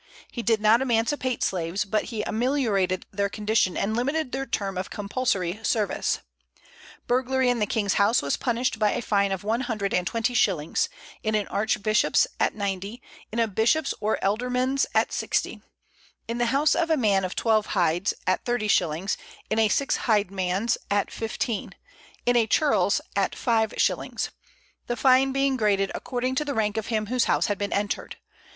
He 0.31 0.41
did 0.41 0.59
not 0.59 0.81
emancipate 0.81 1.43
slaves, 1.43 1.85
but 1.85 2.05
he 2.05 2.23
ameliorated 2.23 3.05
their 3.11 3.29
condition 3.29 3.77
and 3.77 3.95
limited 3.95 4.31
their 4.31 4.47
term 4.47 4.75
of 4.75 4.89
compulsory 4.89 5.59
service. 5.63 6.21
Burglary 7.05 7.51
in 7.51 7.59
the 7.59 7.67
king's 7.67 7.93
house 8.01 8.19
was 8.23 8.35
punished 8.35 8.79
by 8.79 8.93
a 8.93 9.01
fine 9.03 9.31
of 9.31 9.43
one 9.43 9.61
hundred 9.61 9.93
and 9.93 10.07
twenty 10.07 10.33
shillings; 10.33 10.89
in 11.21 11.35
an 11.35 11.47
archbishop's, 11.49 12.25
at 12.39 12.55
ninety; 12.55 12.99
in 13.31 13.37
a 13.37 13.47
bishop's 13.47 13.93
or 13.99 14.17
ealdorman's, 14.23 14.87
at 14.95 15.11
sixty; 15.13 15.61
in 16.27 16.39
the 16.39 16.47
house 16.47 16.73
of 16.73 16.89
a 16.89 16.97
man 16.97 17.23
of 17.23 17.35
twelve 17.35 17.67
hydes, 17.77 18.15
at 18.25 18.43
thirty 18.43 18.67
shillings; 18.67 19.17
in 19.51 19.59
a 19.59 19.69
six 19.69 19.97
hyde 20.07 20.31
man's, 20.31 20.79
at 20.89 21.11
fifteen; 21.11 21.75
in 22.25 22.35
a 22.35 22.47
churl's, 22.47 23.01
at 23.15 23.35
five 23.35 23.71
shillings, 23.77 24.31
the 24.87 24.95
fine 24.97 25.31
being 25.31 25.55
graded 25.55 25.91
according 25.93 26.33
to 26.33 26.43
the 26.43 26.55
rank 26.55 26.75
of 26.75 26.87
him 26.87 27.05
whose 27.05 27.25
house 27.25 27.45
had 27.45 27.59
been 27.59 27.71
entered. 27.71 28.17